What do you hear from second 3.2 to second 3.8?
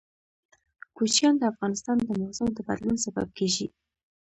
کېږي.